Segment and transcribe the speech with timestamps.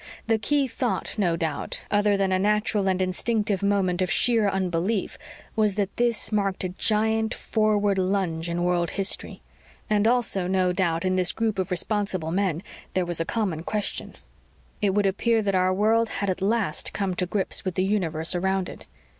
[0.25, 5.19] The key thought, no doubt, other than a natural and instinctive moment of sheer unbelief,
[5.55, 9.43] was that this marked a giant, forward lunge in world history.
[9.91, 12.63] And also, no doubt, in this group of responsible men,
[12.95, 14.15] there was a common question:
[14.81, 18.33] It would appear that our world had at last come to grips with the universe
[18.33, 18.85] around it.